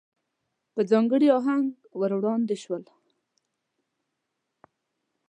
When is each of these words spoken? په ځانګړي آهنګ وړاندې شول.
په 0.73 0.81
ځانګړي 0.91 1.27
آهنګ 1.39 1.65
وړاندې 1.99 2.55
شول. 2.63 2.83